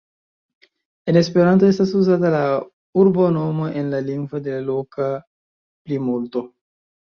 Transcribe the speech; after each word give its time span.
En 1.11 1.17
Esperanto 1.19 1.67
estas 1.73 1.91
uzata 1.99 2.31
la 2.35 2.39
urbonomo 3.03 3.69
en 3.83 3.93
la 3.97 4.01
lingvo 4.09 4.41
de 4.49 4.57
loka 4.71 5.11
plimulto. 5.85 6.45